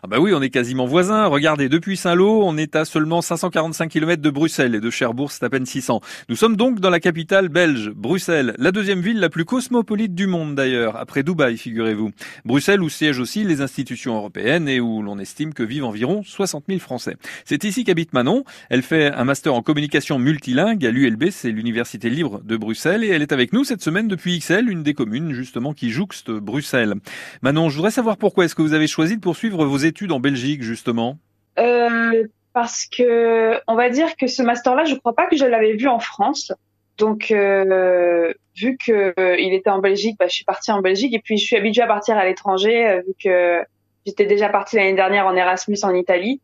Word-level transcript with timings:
Ah 0.00 0.06
bah 0.06 0.20
oui, 0.20 0.32
on 0.32 0.40
est 0.40 0.50
quasiment 0.50 0.86
voisins. 0.86 1.26
Regardez, 1.26 1.68
depuis 1.68 1.96
Saint-Lô, 1.96 2.42
on 2.44 2.56
est 2.56 2.76
à 2.76 2.84
seulement 2.84 3.20
545 3.20 3.88
km 3.90 4.22
de 4.22 4.30
Bruxelles 4.30 4.76
et 4.76 4.80
de 4.80 4.90
Cherbourg, 4.90 5.32
c'est 5.32 5.42
à 5.42 5.50
peine 5.50 5.66
600. 5.66 6.00
Nous 6.28 6.36
sommes 6.36 6.54
donc 6.54 6.78
dans 6.78 6.88
la 6.88 7.00
capitale 7.00 7.48
belge, 7.48 7.90
Bruxelles, 7.90 8.54
la 8.58 8.70
deuxième 8.70 9.00
ville 9.00 9.18
la 9.18 9.28
plus 9.28 9.44
cosmopolite 9.44 10.14
du 10.14 10.28
monde 10.28 10.54
d'ailleurs, 10.54 10.94
après 10.94 11.24
Dubaï, 11.24 11.58
figurez-vous. 11.58 12.12
Bruxelles 12.44 12.80
où 12.80 12.88
siègent 12.88 13.18
aussi 13.18 13.42
les 13.42 13.60
institutions 13.60 14.14
européennes 14.14 14.68
et 14.68 14.78
où 14.78 15.02
l'on 15.02 15.18
estime 15.18 15.52
que 15.52 15.64
vivent 15.64 15.84
environ 15.84 16.22
60 16.24 16.66
000 16.68 16.78
Français. 16.78 17.16
C'est 17.44 17.64
ici 17.64 17.82
qu'habite 17.82 18.12
Manon. 18.12 18.44
Elle 18.70 18.82
fait 18.82 19.12
un 19.12 19.24
master 19.24 19.52
en 19.52 19.62
communication 19.62 20.20
multilingue 20.20 20.86
à 20.86 20.92
l'ULB, 20.92 21.30
c'est 21.32 21.50
l'Université 21.50 22.08
libre 22.08 22.40
de 22.44 22.56
Bruxelles, 22.56 23.02
et 23.02 23.08
elle 23.08 23.22
est 23.22 23.32
avec 23.32 23.52
nous 23.52 23.64
cette 23.64 23.82
semaine 23.82 24.06
depuis 24.06 24.38
XL, 24.38 24.70
une 24.70 24.84
des 24.84 24.94
communes 24.94 25.32
justement 25.32 25.72
qui 25.72 25.90
jouxte 25.90 26.30
Bruxelles. 26.30 26.94
Manon, 27.42 27.68
je 27.68 27.74
voudrais 27.74 27.90
savoir 27.90 28.16
pourquoi 28.16 28.44
est-ce 28.44 28.54
que 28.54 28.62
vous 28.62 28.74
avez 28.74 28.86
choisi 28.86 29.16
de 29.16 29.20
poursuivre 29.20 29.64
vos 29.64 29.87
études 29.88 30.12
en 30.12 30.20
Belgique, 30.20 30.62
justement 30.62 31.18
euh, 31.58 32.24
Parce 32.52 32.86
que, 32.86 33.60
on 33.66 33.74
va 33.74 33.90
dire 33.90 34.16
que 34.16 34.26
ce 34.26 34.42
master-là, 34.42 34.84
je 34.84 34.94
ne 34.94 34.98
crois 34.98 35.14
pas 35.14 35.26
que 35.26 35.36
je 35.36 35.44
l'avais 35.44 35.74
vu 35.74 35.88
en 35.88 35.98
France. 35.98 36.52
Donc, 36.96 37.30
euh, 37.30 38.32
vu 38.56 38.76
que 38.76 39.14
euh, 39.18 39.36
il 39.38 39.54
était 39.54 39.70
en 39.70 39.78
Belgique, 39.78 40.16
bah, 40.18 40.26
je 40.28 40.34
suis 40.34 40.44
partie 40.44 40.72
en 40.72 40.80
Belgique 40.80 41.14
et 41.14 41.20
puis 41.20 41.36
je 41.36 41.44
suis 41.44 41.56
habituée 41.56 41.82
à 41.82 41.86
partir 41.86 42.16
à 42.16 42.24
l'étranger, 42.24 43.00
vu 43.06 43.14
que 43.22 43.60
j'étais 44.06 44.26
déjà 44.26 44.48
partie 44.48 44.76
l'année 44.76 44.94
dernière 44.94 45.26
en 45.26 45.34
Erasmus 45.34 45.78
en 45.82 45.94
Italie. 45.94 46.40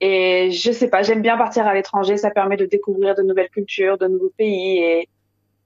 Et 0.00 0.50
je 0.50 0.70
sais 0.70 0.88
pas, 0.88 1.02
j'aime 1.02 1.22
bien 1.22 1.36
partir 1.36 1.66
à 1.66 1.74
l'étranger. 1.74 2.16
Ça 2.16 2.30
permet 2.30 2.56
de 2.56 2.66
découvrir 2.66 3.14
de 3.14 3.22
nouvelles 3.22 3.50
cultures, 3.50 3.98
de 3.98 4.06
nouveaux 4.06 4.32
pays 4.36 5.06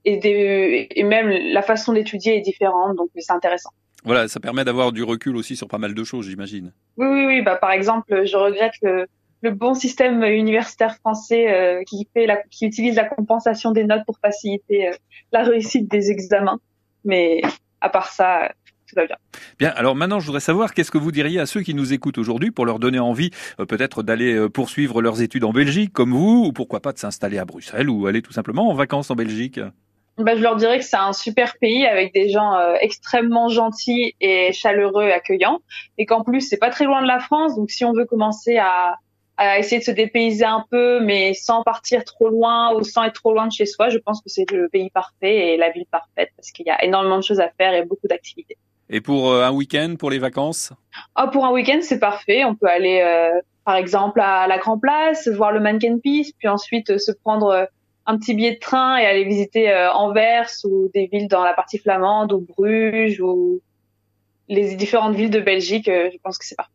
et 0.05 1.03
même 1.03 1.29
la 1.29 1.61
façon 1.61 1.93
d'étudier 1.93 2.37
est 2.37 2.41
différente, 2.41 2.95
donc 2.95 3.09
c'est 3.15 3.31
intéressant. 3.31 3.71
Voilà, 4.05 4.27
ça 4.27 4.39
permet 4.39 4.65
d'avoir 4.65 4.91
du 4.91 5.03
recul 5.03 5.35
aussi 5.37 5.55
sur 5.55 5.67
pas 5.67 5.77
mal 5.77 5.93
de 5.93 6.03
choses, 6.03 6.27
j'imagine. 6.27 6.73
Oui, 6.97 7.07
oui, 7.07 7.25
oui. 7.25 7.41
Bah, 7.41 7.55
par 7.55 7.71
exemple, 7.71 8.25
je 8.25 8.35
regrette 8.35 8.73
le, 8.81 9.07
le 9.41 9.51
bon 9.51 9.73
système 9.73 10.23
universitaire 10.23 10.95
français 10.95 11.53
euh, 11.53 11.83
qui 11.83 12.07
fait 12.13 12.25
la, 12.25 12.37
qui 12.49 12.65
utilise 12.65 12.95
la 12.95 13.05
compensation 13.05 13.71
des 13.71 13.83
notes 13.83 14.03
pour 14.05 14.17
faciliter 14.19 14.89
euh, 14.89 14.93
la 15.31 15.43
réussite 15.43 15.89
des 15.89 16.11
examens. 16.11 16.59
Mais 17.05 17.41
à 17.81 17.89
part 17.89 18.07
ça, 18.07 18.53
tout 18.87 18.95
va 18.95 19.05
bien. 19.05 19.17
Bien. 19.59 19.69
Alors 19.75 19.95
maintenant, 19.95 20.19
je 20.19 20.25
voudrais 20.25 20.41
savoir 20.41 20.73
qu'est-ce 20.73 20.91
que 20.91 20.97
vous 20.97 21.11
diriez 21.11 21.39
à 21.39 21.45
ceux 21.45 21.61
qui 21.61 21.73
nous 21.73 21.93
écoutent 21.93 22.17
aujourd'hui 22.17 22.51
pour 22.51 22.65
leur 22.65 22.79
donner 22.79 22.99
envie, 22.99 23.31
euh, 23.59 23.65
peut-être 23.65 24.03
d'aller 24.03 24.49
poursuivre 24.49 25.01
leurs 25.01 25.21
études 25.21 25.43
en 25.45 25.53
Belgique, 25.53 25.93
comme 25.93 26.11
vous, 26.11 26.45
ou 26.45 26.53
pourquoi 26.53 26.81
pas 26.81 26.91
de 26.91 26.99
s'installer 26.99 27.37
à 27.37 27.45
Bruxelles 27.45 27.89
ou 27.89 28.07
aller 28.07 28.21
tout 28.21 28.33
simplement 28.33 28.69
en 28.69 28.73
vacances 28.73 29.11
en 29.11 29.15
Belgique? 29.15 29.59
Bah, 30.17 30.35
je 30.35 30.41
leur 30.41 30.55
dirais 30.55 30.77
que 30.77 30.85
c'est 30.85 30.95
un 30.95 31.13
super 31.13 31.57
pays 31.57 31.87
avec 31.87 32.13
des 32.13 32.29
gens 32.29 32.55
euh, 32.55 32.75
extrêmement 32.79 33.49
gentils 33.49 34.15
et 34.21 34.53
chaleureux 34.53 35.05
et 35.05 35.11
accueillants, 35.11 35.59
et 35.97 36.05
qu'en 36.05 36.23
plus 36.23 36.41
c'est 36.41 36.57
pas 36.57 36.69
très 36.69 36.85
loin 36.85 37.01
de 37.01 37.07
la 37.07 37.19
France, 37.19 37.55
donc 37.55 37.71
si 37.71 37.83
on 37.83 37.93
veut 37.93 38.05
commencer 38.05 38.57
à, 38.57 38.97
à 39.37 39.57
essayer 39.57 39.79
de 39.79 39.83
se 39.83 39.91
dépayser 39.91 40.45
un 40.45 40.63
peu, 40.69 40.99
mais 40.99 41.33
sans 41.33 41.63
partir 41.63 42.03
trop 42.03 42.29
loin 42.29 42.73
ou 42.75 42.83
sans 42.83 43.03
être 43.03 43.13
trop 43.13 43.33
loin 43.33 43.47
de 43.47 43.51
chez 43.51 43.65
soi, 43.65 43.89
je 43.89 43.97
pense 43.97 44.21
que 44.21 44.29
c'est 44.29 44.49
le 44.51 44.69
pays 44.69 44.91
parfait 44.91 45.53
et 45.53 45.57
la 45.57 45.71
ville 45.71 45.87
parfaite 45.89 46.29
parce 46.35 46.51
qu'il 46.51 46.67
y 46.67 46.69
a 46.69 46.83
énormément 46.83 47.17
de 47.17 47.23
choses 47.23 47.39
à 47.39 47.49
faire 47.57 47.73
et 47.73 47.83
beaucoup 47.83 48.07
d'activités. 48.07 48.57
Et 48.89 49.01
pour 49.01 49.31
euh, 49.31 49.43
un 49.43 49.51
week-end, 49.51 49.95
pour 49.97 50.11
les 50.11 50.19
vacances? 50.19 50.71
Oh, 51.17 51.27
Pour 51.31 51.45
un 51.45 51.51
week-end, 51.51 51.79
c'est 51.81 51.99
parfait. 51.99 52.43
On 52.45 52.53
peut 52.53 52.67
aller, 52.67 53.01
euh, 53.01 53.39
par 53.65 53.75
exemple, 53.75 54.19
à 54.19 54.45
la 54.47 54.59
Grand 54.59 54.77
Place, 54.77 55.27
voir 55.27 55.51
le 55.51 55.59
Mannequin 55.59 55.97
Peace, 56.03 56.31
puis 56.37 56.47
ensuite 56.47 56.91
euh, 56.91 56.97
se 56.99 57.11
prendre 57.11 57.67
un 58.05 58.17
petit 58.17 58.33
billet 58.33 58.55
de 58.55 58.59
train 58.59 58.97
et 58.97 59.05
aller 59.05 59.23
visiter 59.23 59.71
euh, 59.71 59.91
Anvers 59.91 60.49
ou 60.65 60.89
des 60.93 61.07
villes 61.11 61.27
dans 61.27 61.43
la 61.43 61.53
partie 61.53 61.77
flamande 61.77 62.33
ou 62.33 62.45
Bruges 62.57 63.21
ou 63.21 63.61
les 64.49 64.75
différentes 64.75 65.15
villes 65.15 65.31
de 65.31 65.39
Belgique. 65.39 65.87
Euh, 65.87 66.09
je 66.11 66.17
pense 66.21 66.37
que 66.37 66.45
c'est 66.45 66.55
parfait. 66.55 66.71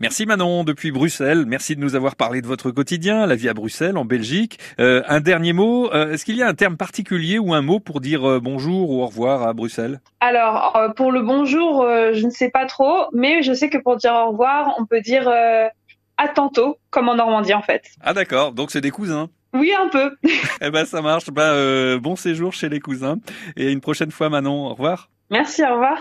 Merci 0.00 0.26
Manon 0.26 0.64
depuis 0.64 0.92
Bruxelles. 0.92 1.44
Merci 1.46 1.76
de 1.76 1.80
nous 1.80 1.94
avoir 1.94 2.16
parlé 2.16 2.40
de 2.40 2.46
votre 2.46 2.70
quotidien, 2.70 3.26
la 3.26 3.34
vie 3.34 3.48
à 3.48 3.54
Bruxelles, 3.54 3.96
en 3.96 4.04
Belgique. 4.04 4.58
Euh, 4.78 5.02
un 5.08 5.20
dernier 5.20 5.52
mot. 5.52 5.92
Euh, 5.92 6.12
Est-ce 6.12 6.24
qu'il 6.24 6.36
y 6.36 6.42
a 6.42 6.48
un 6.48 6.54
terme 6.54 6.76
particulier 6.76 7.38
ou 7.38 7.54
un 7.54 7.62
mot 7.62 7.80
pour 7.80 8.00
dire 8.00 8.28
euh, 8.28 8.40
bonjour 8.40 8.90
ou 8.90 9.02
au 9.02 9.06
revoir 9.06 9.42
à 9.42 9.52
Bruxelles? 9.52 10.00
Alors 10.20 10.78
pour 10.96 11.12
le 11.12 11.22
bonjour, 11.22 11.86
je 12.12 12.24
ne 12.24 12.30
sais 12.30 12.50
pas 12.50 12.66
trop, 12.66 13.06
mais 13.12 13.42
je 13.42 13.52
sais 13.52 13.68
que 13.68 13.78
pour 13.78 13.96
dire 13.96 14.12
au 14.12 14.30
revoir, 14.30 14.74
on 14.78 14.86
peut 14.86 15.00
dire 15.00 15.28
à 15.28 16.28
tantôt, 16.28 16.78
comme 16.90 17.08
en 17.08 17.16
Normandie 17.16 17.52
en 17.52 17.62
fait. 17.62 17.84
Ah 18.00 18.14
d'accord. 18.14 18.52
Donc 18.52 18.70
c'est 18.70 18.80
des 18.80 18.90
cousins. 18.90 19.28
Oui, 19.54 19.72
un 19.72 19.88
peu. 19.88 20.16
eh 20.60 20.70
ben 20.70 20.84
ça 20.84 21.00
marche. 21.00 21.30
Ben, 21.30 21.96
bon 21.98 22.16
séjour 22.16 22.52
chez 22.52 22.68
les 22.68 22.80
cousins 22.80 23.18
et 23.56 23.70
une 23.70 23.80
prochaine 23.80 24.10
fois 24.10 24.28
Manon. 24.28 24.66
Au 24.66 24.70
revoir. 24.70 25.08
Merci. 25.30 25.62
Au 25.64 25.72
revoir. 25.72 25.98